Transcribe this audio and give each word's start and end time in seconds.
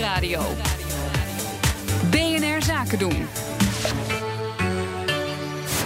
Nieuwsradio. 0.00 0.42
BNR 2.10 2.62
Zaken 2.62 2.98
doen. 2.98 3.26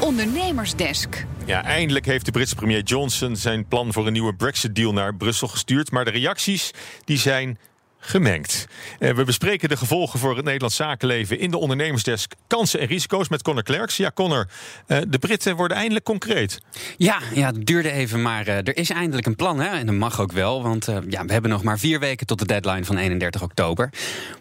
Ondernemersdesk. 0.01 1.27
Ja, 1.47 1.65
eindelijk 1.65 2.07
heeft 2.07 2.25
de 2.25 2.31
Britse 2.31 2.55
premier 2.55 2.83
Johnson 2.83 3.37
zijn 3.37 3.69
plan 3.69 3.93
voor 3.93 4.07
een 4.07 4.13
nieuwe 4.13 4.35
Brexit-deal 4.35 4.93
naar 4.93 5.15
Brussel 5.15 5.49
gestuurd. 5.49 5.91
Maar 5.91 6.05
de 6.05 6.11
reacties 6.11 6.71
die 7.05 7.19
zijn 7.19 7.59
gemengd. 8.07 8.67
Eh, 8.99 9.11
we 9.11 9.25
bespreken 9.25 9.69
de 9.69 9.77
gevolgen 9.77 10.19
voor 10.19 10.37
het 10.37 10.45
Nederlands 10.45 10.77
zakenleven 10.77 11.39
in 11.39 11.51
de 11.51 11.59
ondernemersdesk 11.59 12.33
kansen 12.47 12.81
en 12.81 12.87
risico's 12.87 13.29
met 13.29 13.43
Connor 13.43 13.63
Klerks. 13.63 13.97
Ja, 13.97 14.11
Connor, 14.15 14.49
eh, 14.87 14.99
de 15.09 15.19
Britten 15.19 15.57
worden 15.57 15.77
eindelijk 15.77 16.05
concreet. 16.05 16.61
Ja, 16.97 17.19
ja, 17.35 17.47
het 17.47 17.67
duurde 17.67 17.91
even, 17.91 18.23
maar 18.23 18.49
uh, 18.49 18.57
er 18.57 18.77
is 18.77 18.91
eindelijk 18.91 19.27
een 19.27 19.37
plan. 19.37 19.61
Hè? 19.61 19.69
En 19.69 19.87
dat 19.87 19.95
mag 19.95 20.21
ook 20.21 20.33
wel, 20.33 20.63
want 20.63 20.87
ja, 21.09 21.25
we 21.25 21.33
hebben 21.33 21.51
nog 21.51 21.63
maar 21.63 21.79
vier 21.79 22.01
weken 22.01 22.27
tot 22.27 22.39
de 22.39 22.47
deadline 22.47 22.85
van 22.85 22.97
31 22.97 23.43
oktober. 23.43 23.91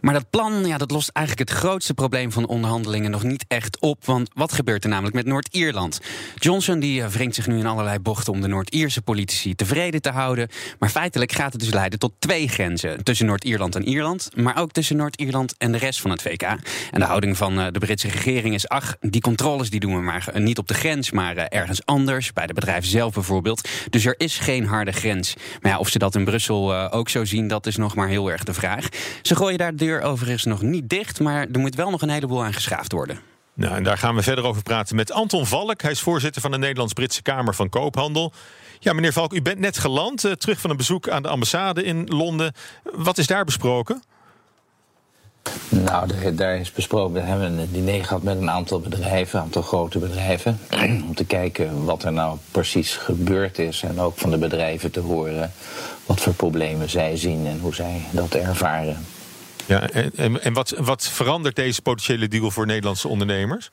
Maar 0.01 0.13
dat 0.13 0.29
plan 0.29 0.65
ja, 0.65 0.77
dat 0.77 0.91
lost 0.91 1.09
eigenlijk 1.09 1.49
het 1.49 1.59
grootste 1.59 1.93
probleem 1.93 2.31
van 2.31 2.43
de 2.43 2.49
onderhandelingen 2.49 3.11
nog 3.11 3.23
niet 3.23 3.45
echt 3.47 3.79
op. 3.79 4.05
Want 4.05 4.29
wat 4.33 4.53
gebeurt 4.53 4.83
er 4.83 4.89
namelijk 4.89 5.15
met 5.15 5.25
Noord-Ierland? 5.25 5.99
Johnson 6.35 6.79
die 6.79 7.03
wringt 7.03 7.35
zich 7.35 7.47
nu 7.47 7.59
in 7.59 7.65
allerlei 7.65 7.99
bochten 7.99 8.33
om 8.33 8.41
de 8.41 8.47
Noord-Ierse 8.47 9.01
politici 9.01 9.55
tevreden 9.55 10.01
te 10.01 10.09
houden. 10.09 10.47
Maar 10.79 10.89
feitelijk 10.89 11.31
gaat 11.31 11.51
het 11.51 11.61
dus 11.61 11.73
leiden 11.73 11.99
tot 11.99 12.13
twee 12.19 12.47
grenzen 12.47 13.03
tussen 13.03 13.25
Noord-Ierland 13.25 13.52
Ierland 13.53 13.75
en 13.75 13.87
Ierland, 13.87 14.29
maar 14.35 14.57
ook 14.57 14.71
tussen 14.71 14.95
Noord-Ierland 14.95 15.55
en 15.57 15.71
de 15.71 15.77
rest 15.77 16.01
van 16.01 16.11
het 16.11 16.21
VK. 16.21 16.41
En 16.41 16.99
de 16.99 17.05
houding 17.05 17.37
van 17.37 17.59
eh, 17.59 17.67
de 17.71 17.79
Britse 17.79 18.07
regering 18.07 18.53
is: 18.53 18.67
ach, 18.67 18.95
die 18.99 19.21
controles 19.21 19.69
die 19.69 19.79
doen 19.79 19.95
we 19.95 20.01
maar 20.01 20.29
niet 20.33 20.57
op 20.57 20.67
de 20.67 20.73
grens, 20.73 21.11
maar 21.11 21.37
eh, 21.37 21.59
ergens 21.59 21.85
anders, 21.85 22.33
bij 22.33 22.47
de 22.47 22.53
bedrijven 22.53 22.89
zelf 22.89 23.13
bijvoorbeeld. 23.13 23.69
Dus 23.89 24.05
er 24.05 24.15
is 24.17 24.37
geen 24.37 24.65
harde 24.65 24.91
grens. 24.91 25.33
Maar 25.61 25.71
ja, 25.71 25.77
of 25.77 25.89
ze 25.89 25.99
dat 25.99 26.15
in 26.15 26.25
Brussel 26.25 26.73
eh, 26.73 26.87
ook 26.91 27.09
zo 27.09 27.25
zien, 27.25 27.47
dat 27.47 27.65
is 27.65 27.75
nog 27.75 27.95
maar 27.95 28.07
heel 28.07 28.31
erg 28.31 28.43
de 28.43 28.53
vraag. 28.53 28.87
Ze 29.21 29.35
gooien 29.35 29.57
daar 29.57 29.71
de 29.71 29.85
deur 29.85 30.01
overigens 30.01 30.43
nog 30.43 30.61
niet 30.61 30.89
dicht, 30.89 31.19
maar 31.19 31.47
er 31.51 31.59
moet 31.59 31.75
wel 31.75 31.89
nog 31.89 32.01
een 32.01 32.09
heleboel 32.09 32.43
aan 32.43 32.53
geschaafd 32.53 32.91
worden. 32.91 33.32
Nou, 33.53 33.75
en 33.75 33.83
daar 33.83 33.97
gaan 33.97 34.15
we 34.15 34.23
verder 34.23 34.45
over 34.45 34.63
praten 34.63 34.95
met 34.95 35.11
Anton 35.11 35.45
Valk. 35.45 35.81
Hij 35.81 35.91
is 35.91 36.01
voorzitter 36.01 36.41
van 36.41 36.51
de 36.51 36.57
Nederlands-Britse 36.57 37.21
Kamer 37.21 37.55
van 37.55 37.69
Koophandel. 37.69 38.33
Ja, 38.79 38.93
meneer 38.93 39.13
Valk, 39.13 39.33
u 39.33 39.41
bent 39.41 39.59
net 39.59 39.77
geland, 39.77 40.25
uh, 40.25 40.31
terug 40.31 40.59
van 40.59 40.69
een 40.69 40.77
bezoek 40.77 41.09
aan 41.09 41.21
de 41.21 41.27
ambassade 41.29 41.83
in 41.83 42.05
Londen. 42.07 42.53
Wat 42.83 43.17
is 43.17 43.27
daar 43.27 43.45
besproken? 43.45 44.03
Nou, 45.69 46.33
daar 46.35 46.57
is 46.57 46.71
besproken. 46.71 47.13
We 47.13 47.19
hebben 47.19 47.59
een 47.59 47.71
diner 47.71 48.05
gehad 48.05 48.23
met 48.23 48.37
een 48.37 48.49
aantal 48.49 48.79
bedrijven, 48.79 49.39
een 49.39 49.45
aantal 49.45 49.61
grote 49.61 49.99
bedrijven. 49.99 50.59
Om 51.07 51.15
te 51.15 51.25
kijken 51.25 51.85
wat 51.85 52.03
er 52.03 52.13
nou 52.13 52.37
precies 52.51 52.95
gebeurd 52.95 53.59
is. 53.59 53.83
En 53.83 53.99
ook 53.99 54.17
van 54.17 54.31
de 54.31 54.37
bedrijven 54.37 54.91
te 54.91 54.99
horen 54.99 55.51
wat 56.05 56.21
voor 56.21 56.33
problemen 56.33 56.89
zij 56.89 57.17
zien 57.17 57.47
en 57.47 57.59
hoe 57.59 57.75
zij 57.75 58.01
dat 58.11 58.33
ervaren. 58.33 59.05
Ja, 59.65 59.89
en, 59.89 60.41
en 60.43 60.53
wat, 60.53 60.73
wat 60.77 61.07
verandert 61.07 61.55
deze 61.55 61.81
potentiële 61.81 62.27
deal 62.27 62.51
voor 62.51 62.65
Nederlandse 62.65 63.07
ondernemers? 63.07 63.69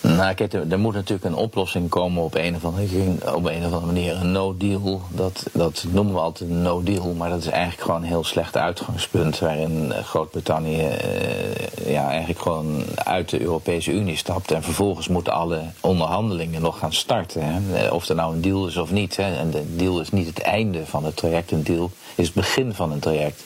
Nou, 0.00 0.34
kijk, 0.34 0.52
er, 0.52 0.78
moet 0.78 0.94
natuurlijk 0.94 1.24
een 1.24 1.34
oplossing 1.34 1.88
komen 1.88 2.22
op 2.22 2.34
een 2.34 2.54
of 2.54 2.64
andere, 2.64 2.86
op 3.34 3.44
een 3.44 3.58
of 3.58 3.72
andere 3.72 3.86
manier. 3.86 4.14
Een 4.14 4.32
no-deal, 4.32 5.02
dat, 5.10 5.46
dat 5.52 5.84
noemen 5.88 6.14
we 6.14 6.20
altijd 6.20 6.50
een 6.50 6.62
no-deal, 6.62 7.12
maar 7.12 7.30
dat 7.30 7.38
is 7.38 7.46
eigenlijk 7.46 7.82
gewoon 7.82 8.00
een 8.00 8.08
heel 8.08 8.24
slecht 8.24 8.56
uitgangspunt. 8.56 9.38
Waarin 9.38 9.92
Groot-Brittannië 10.02 10.82
uh, 10.82 11.92
ja, 11.92 12.08
eigenlijk 12.08 12.40
gewoon 12.40 12.84
uit 12.94 13.28
de 13.28 13.40
Europese 13.40 13.92
Unie 13.92 14.16
stapt. 14.16 14.50
En 14.50 14.62
vervolgens 14.62 15.08
moeten 15.08 15.32
alle 15.32 15.62
onderhandelingen 15.80 16.62
nog 16.62 16.78
gaan 16.78 16.92
starten. 16.92 17.42
Hè. 17.44 17.88
Of 17.88 18.08
er 18.08 18.14
nou 18.14 18.34
een 18.34 18.40
deal 18.40 18.66
is 18.66 18.76
of 18.76 18.90
niet. 18.90 19.16
Hè. 19.16 19.36
En 19.36 19.50
de 19.50 19.76
deal 19.76 20.00
is 20.00 20.10
niet 20.10 20.26
het 20.26 20.40
einde 20.40 20.86
van 20.86 21.04
het 21.04 21.16
traject, 21.16 21.50
een 21.50 21.62
deal 21.62 21.90
is 22.14 22.26
het 22.26 22.34
begin 22.34 22.74
van 22.74 22.92
een 22.92 23.00
traject. 23.00 23.42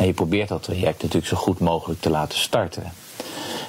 En 0.00 0.06
je 0.06 0.12
probeert 0.12 0.48
dat 0.48 0.62
traject 0.62 1.02
natuurlijk 1.02 1.26
zo 1.26 1.36
goed 1.36 1.58
mogelijk 1.58 2.00
te 2.00 2.10
laten 2.10 2.38
starten. 2.38 2.92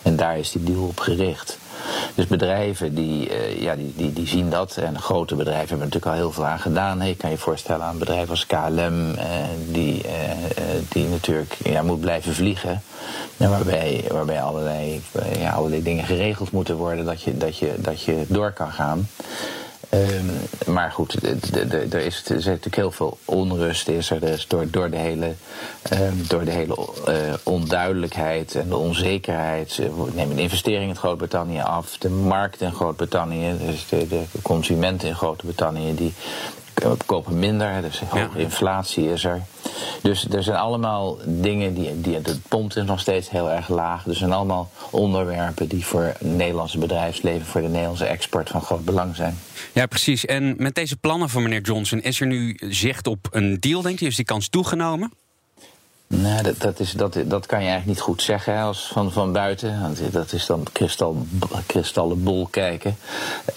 En 0.02 0.16
daar 0.16 0.38
is 0.38 0.52
die 0.52 0.64
deal 0.64 0.84
op 0.84 1.00
gericht. 1.00 1.58
Dus 2.16 2.28
bedrijven 2.28 2.96
die, 2.96 3.30
uh, 3.30 3.62
ja, 3.62 3.76
die, 3.76 3.94
die, 3.96 4.14
die 4.14 4.28
zien 4.28 4.50
dat. 4.50 4.78
En 4.78 5.00
grote 5.00 5.36
bedrijven 5.36 5.68
hebben 5.68 5.88
natuurlijk 5.88 6.12
al 6.12 6.22
heel 6.22 6.32
veel 6.32 6.46
aan 6.46 6.60
gedaan. 6.60 7.02
Hey, 7.02 7.14
kan 7.14 7.30
je 7.30 7.38
voorstellen 7.38 7.86
aan 7.86 7.98
bedrijf 7.98 8.30
als 8.30 8.46
KLM, 8.46 9.10
uh, 9.10 9.24
die, 9.72 10.04
uh, 10.06 10.12
die 10.90 11.08
natuurlijk 11.08 11.58
ja, 11.64 11.82
moet 11.82 12.00
blijven 12.00 12.34
vliegen. 12.34 12.82
En 13.38 13.50
waarbij, 13.50 14.06
waarbij 14.12 14.42
allerlei, 14.42 15.02
ja, 15.40 15.52
allerlei 15.52 15.84
dingen 15.84 16.06
geregeld 16.06 16.52
moeten 16.52 16.76
worden 16.76 17.06
dat 17.06 17.22
je, 17.22 17.38
dat, 17.38 17.58
je, 17.58 17.74
dat 17.78 18.02
je 18.02 18.26
door 18.28 18.52
kan 18.52 18.72
gaan. 18.72 19.08
Um, 19.94 20.32
maar 20.74 20.92
goed, 20.92 21.14
er 21.94 22.06
is, 22.06 22.24
natuurlijk 22.28 22.76
heel 22.76 22.92
veel 22.92 23.18
onrust 23.26 23.88
is 23.88 24.10
er. 24.10 24.20
Dus 24.20 24.48
door, 24.48 24.70
door 24.70 24.90
de 24.90 24.98
hele, 24.98 25.34
um, 25.94 26.24
door 26.28 26.46
de 26.46 26.52
hele 26.52 26.78
uh, 27.08 27.34
onduidelijkheid 27.44 28.56
en 28.56 28.70
de 28.70 28.76
onzekerheid 28.76 29.80
nemen 30.14 30.36
de 30.36 30.42
investeringen 30.42 30.88
in 30.88 30.96
Groot-Brittannië 30.96 31.60
af. 31.60 31.98
De 31.98 32.10
markt 32.10 32.62
in 32.62 32.74
Groot-Brittannië, 32.74 33.58
dus 33.66 33.88
de, 33.90 34.08
de 34.08 34.24
consumenten 34.42 35.08
in 35.08 35.16
Groot-Brittannië, 35.16 35.96
die 35.96 36.14
kopen 37.06 37.40
minder. 37.40 37.82
Dus 37.82 38.00
hoge 38.00 38.40
inflatie 38.40 39.12
is 39.12 39.24
er. 39.24 39.42
Dus 40.02 40.28
er 40.30 40.44
zijn 40.44 40.58
allemaal 40.58 41.18
dingen 41.26 41.74
die, 41.74 42.02
die. 42.02 42.22
De 42.22 42.40
pond 42.48 42.76
is 42.76 42.84
nog 42.84 43.00
steeds 43.00 43.30
heel 43.30 43.52
erg 43.52 43.70
laag. 43.70 44.04
Dus 44.04 44.14
er 44.14 44.20
zijn 44.20 44.32
allemaal 44.32 44.72
onderwerpen 44.90 45.68
die 45.68 45.86
voor 45.86 46.02
het 46.02 46.22
Nederlandse 46.22 46.78
bedrijfsleven, 46.78 47.46
voor 47.46 47.62
de 47.62 47.68
Nederlandse 47.68 48.06
export 48.06 48.50
van 48.50 48.62
groot 48.62 48.86
belang 48.86 49.16
zijn. 49.16 49.38
Ja, 49.74 49.86
precies. 49.86 50.26
En 50.26 50.56
met 50.58 50.76
deze 50.76 50.98
plannen 50.98 51.30
van 51.30 51.44
meneer 51.44 51.62
Johnson, 51.62 52.02
is 52.02 52.20
er 52.20 52.28
nu 52.28 52.58
zicht 52.60 53.08
op 53.08 53.28
een 53.32 53.60
deal, 53.60 53.82
denkt 53.82 54.02
u? 54.02 54.06
Is 54.06 54.16
die 54.16 54.26
kans 54.26 54.50
toegenomen? 54.50 55.12
Nee, 56.14 56.44
dat, 56.44 56.60
dat, 56.60 56.80
is, 56.80 56.92
dat, 56.92 57.18
dat 57.26 57.46
kan 57.46 57.60
je 57.60 57.68
eigenlijk 57.68 57.86
niet 57.86 58.00
goed 58.00 58.22
zeggen 58.22 58.62
als 58.62 58.88
van, 58.94 59.12
van 59.12 59.32
buiten. 59.32 59.82
Want 59.82 60.00
dat 60.12 60.34
is 60.34 60.46
dan 60.46 60.66
kristal, 60.72 61.26
kristallenbol 61.66 62.48
kijken. 62.50 62.98
Uh, 63.48 63.54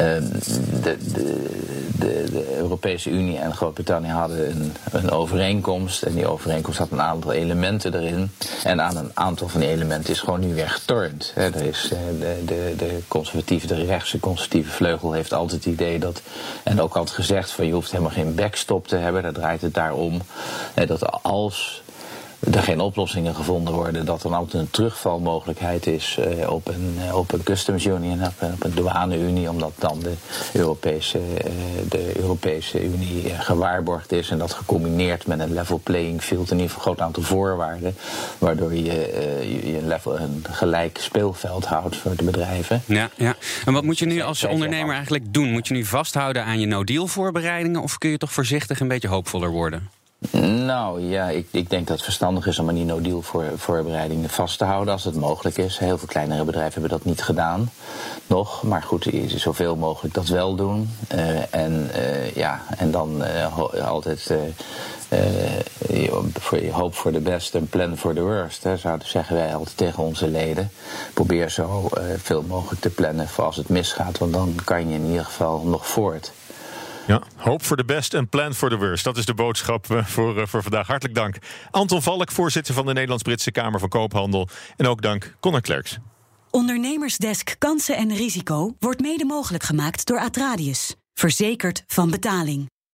de, 0.82 0.96
de, 1.12 1.50
de, 1.98 2.56
Europese 2.56 3.10
Unie 3.10 3.38
en 3.38 3.54
Groot-Brittannië 3.54 4.08
hadden 4.08 4.50
een, 4.50 4.72
een 4.92 5.10
overeenkomst. 5.10 6.02
En 6.02 6.14
die 6.14 6.26
overeenkomst 6.26 6.78
had 6.78 6.90
een 6.90 7.00
aantal 7.00 7.32
elementen 7.32 7.94
erin. 7.94 8.30
En 8.64 8.82
aan 8.82 8.96
een 8.96 9.10
aantal 9.14 9.48
van 9.48 9.60
die 9.60 9.68
elementen 9.68 10.10
is 10.10 10.20
gewoon 10.20 10.40
nu 10.40 10.54
weer 10.54 10.70
getornd. 10.70 11.32
er 11.34 11.62
is, 11.62 11.90
eh, 11.92 11.98
de, 12.20 12.42
de, 12.46 12.74
de 12.76 12.98
conservatieve, 13.08 13.66
de 13.66 13.84
rechtse 13.84 14.20
conservatieve 14.20 14.70
vleugel 14.70 15.12
heeft 15.12 15.32
altijd 15.32 15.64
het 15.64 15.72
idee 15.72 15.98
dat... 15.98 16.22
en 16.62 16.80
ook 16.80 16.96
altijd 16.96 17.16
gezegd 17.16 17.50
van 17.50 17.66
je 17.66 17.72
hoeft 17.72 17.90
helemaal 17.90 18.12
geen 18.12 18.34
backstop 18.34 18.88
te 18.88 18.96
hebben. 18.96 19.22
Daar 19.22 19.32
draait 19.32 19.60
het 19.60 19.74
daarom. 19.74 20.22
dat 20.74 21.22
als 21.22 21.82
er 22.40 22.62
geen 22.62 22.80
oplossingen 22.80 23.34
gevonden 23.34 23.74
worden, 23.74 24.04
dat 24.06 24.24
er 24.24 24.34
altijd 24.34 24.62
een 24.62 24.70
terugvalmogelijkheid 24.70 25.86
is 25.86 26.18
uh, 26.38 26.50
op, 26.50 26.68
een, 26.68 26.98
uh, 27.06 27.16
op 27.16 27.32
een 27.32 27.42
customs 27.42 27.84
union, 27.86 28.24
op 28.26 28.32
een, 28.38 28.52
op 28.52 28.64
een 28.64 28.74
douane-unie, 28.74 29.50
omdat 29.50 29.72
dan 29.78 30.00
de 30.00 30.12
Europese, 30.52 31.18
uh, 31.18 31.52
de 31.88 32.12
Europese 32.16 32.84
Unie 32.84 33.34
gewaarborgd 33.38 34.12
is 34.12 34.30
en 34.30 34.38
dat 34.38 34.52
gecombineerd 34.52 35.26
met 35.26 35.40
een 35.40 35.52
level 35.52 35.80
playing 35.82 36.22
field, 36.22 36.50
in 36.50 36.56
ieder 36.56 36.72
geval 36.72 36.92
een 36.92 36.96
groot 36.96 37.06
aantal 37.06 37.22
voorwaarden, 37.22 37.96
waardoor 38.38 38.74
je, 38.74 38.82
je 39.62 39.78
een, 39.78 39.88
level, 39.88 40.18
een 40.18 40.44
gelijk 40.50 40.98
speelveld 41.00 41.64
houdt 41.64 41.96
voor 41.96 42.16
de 42.16 42.24
bedrijven. 42.24 42.82
Ja, 42.86 43.10
ja. 43.16 43.34
En 43.64 43.72
wat 43.72 43.84
moet 43.84 43.98
je 43.98 44.06
nu 44.06 44.20
als 44.20 44.44
ondernemer 44.44 44.94
eigenlijk 44.94 45.32
doen? 45.32 45.50
Moet 45.50 45.68
je 45.68 45.74
nu 45.74 45.84
vasthouden 45.84 46.44
aan 46.44 46.60
je 46.60 46.66
no-deal 46.66 47.06
voorbereidingen 47.06 47.82
of 47.82 47.98
kun 47.98 48.10
je 48.10 48.18
toch 48.18 48.32
voorzichtig 48.32 48.80
een 48.80 48.88
beetje 48.88 49.08
hoopvoller 49.08 49.50
worden? 49.50 49.90
Nou 50.30 51.00
ja, 51.00 51.28
ik, 51.28 51.46
ik, 51.50 51.70
denk 51.70 51.86
dat 51.86 51.96
het 51.96 52.04
verstandig 52.04 52.46
is 52.46 52.58
om 52.58 52.74
die 52.74 52.84
no-deal 52.84 53.22
voor, 53.22 53.44
voorbereidingen 53.56 54.30
vast 54.30 54.58
te 54.58 54.64
houden 54.64 54.92
als 54.92 55.04
het 55.04 55.14
mogelijk 55.14 55.56
is. 55.56 55.78
Heel 55.78 55.98
veel 55.98 56.08
kleinere 56.08 56.44
bedrijven 56.44 56.72
hebben 56.72 56.90
dat 56.90 57.04
niet 57.04 57.22
gedaan 57.22 57.70
nog. 58.26 58.62
Maar 58.62 58.82
goed, 58.82 59.08
zoveel 59.26 59.76
mogelijk 59.76 60.14
dat 60.14 60.28
wel 60.28 60.54
doen. 60.54 60.90
Uh, 61.14 61.54
en, 61.54 61.90
uh, 61.96 62.34
ja, 62.34 62.62
en 62.76 62.90
dan 62.90 63.22
uh, 63.22 63.58
altijd 63.86 64.32
hoop 66.70 66.94
voor 66.94 67.12
de 67.12 67.20
best 67.20 67.54
en 67.54 67.68
plan 67.68 67.96
for 67.96 68.14
the 68.14 68.22
worst. 68.22 68.64
Hè, 68.64 68.76
zouden 68.76 69.08
zeggen 69.08 69.36
wij 69.36 69.54
altijd 69.54 69.76
tegen 69.76 70.02
onze 70.02 70.28
leden. 70.28 70.70
Probeer 71.14 71.50
zo 71.50 71.88
veel 72.16 72.42
mogelijk 72.42 72.80
te 72.80 72.90
plannen 72.90 73.28
voor 73.28 73.44
als 73.44 73.56
het 73.56 73.68
misgaat. 73.68 74.18
Want 74.18 74.32
dan 74.32 74.54
kan 74.64 74.88
je 74.88 74.94
in 74.94 75.06
ieder 75.06 75.24
geval 75.24 75.62
nog 75.64 75.86
voort. 75.86 76.32
Ja, 77.06 77.22
hoop 77.36 77.64
voor 77.64 77.76
de 77.76 77.84
best 77.84 78.14
en 78.14 78.28
plan 78.28 78.54
for 78.54 78.70
the 78.70 78.76
worst. 78.76 79.04
Dat 79.04 79.16
is 79.16 79.24
de 79.24 79.34
boodschap 79.34 79.90
eh, 79.90 80.04
voor, 80.04 80.40
eh, 80.40 80.46
voor 80.46 80.62
vandaag. 80.62 80.86
Hartelijk 80.86 81.14
dank. 81.14 81.36
Anton 81.70 82.02
Valk, 82.02 82.30
voorzitter 82.30 82.74
van 82.74 82.86
de 82.86 82.92
Nederlands-Britse 82.92 83.50
Kamer 83.50 83.80
van 83.80 83.88
Koophandel. 83.88 84.48
En 84.76 84.86
ook 84.86 85.02
dank 85.02 85.36
Connor 85.40 85.60
Klerks. 85.60 85.98
Ondernemersdesk 86.50 87.54
Kansen 87.58 87.96
en 87.96 88.14
Risico 88.14 88.74
wordt 88.78 89.00
mede 89.00 89.24
mogelijk 89.24 89.64
gemaakt 89.64 90.06
door 90.06 90.18
Atradius. 90.18 90.94
Verzekerd 91.14 91.84
van 91.86 92.10
betaling. 92.10 92.73